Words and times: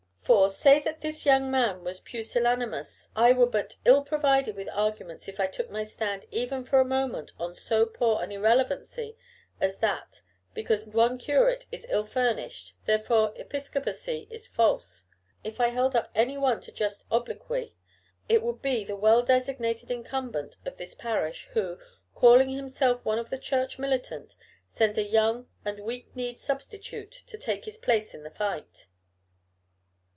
For, 0.23 0.49
say 0.51 0.79
that 0.81 1.01
this 1.01 1.25
young 1.25 1.49
man 1.51 1.83
was 1.83 1.99
pusillanimous 1.99 3.09
I 3.17 3.33
were 3.33 3.47
but 3.47 3.75
ill 3.83 4.01
provided 4.03 4.55
with 4.55 4.69
arguments 4.71 5.27
if 5.27 5.39
I 5.41 5.47
took 5.47 5.69
my 5.69 5.83
stand 5.83 6.25
even 6.31 6.63
for 6.63 6.79
a 6.79 6.85
moment 6.85 7.33
on 7.37 7.53
so 7.55 7.85
poor 7.85 8.23
an 8.23 8.31
irrelevancy 8.31 9.17
as 9.59 9.79
that 9.79 10.21
because 10.53 10.87
one 10.87 11.17
curate 11.17 11.65
is 11.71 11.87
ill 11.89 12.05
furnished 12.05 12.75
therefore 12.85 13.33
Episcopacy 13.35 14.27
is 14.29 14.47
false. 14.47 15.03
If 15.43 15.59
I 15.59 15.69
held 15.69 15.97
up 15.97 16.09
any 16.15 16.37
one 16.37 16.61
to 16.61 16.71
just 16.71 17.03
obloquy, 17.11 17.75
it 18.29 18.41
would 18.43 18.61
be 18.61 18.85
the 18.85 18.95
well 18.95 19.23
designated 19.23 19.89
Incumbent 19.91 20.57
of 20.65 20.77
this 20.77 20.93
parish, 20.95 21.49
who, 21.53 21.77
calling 22.15 22.49
himself 22.49 23.03
one 23.03 23.19
of 23.19 23.31
the 23.31 23.39
Church 23.39 23.77
militant, 23.79 24.35
sends 24.69 24.97
a 24.97 25.03
young 25.03 25.49
and 25.65 25.79
weak 25.79 26.15
kneed 26.15 26.37
substitute 26.37 27.23
to 27.27 27.37
take 27.37 27.65
his 27.65 27.77
place 27.79 28.13
in 28.13 28.23
the 28.23 28.29
fight." 28.31 28.87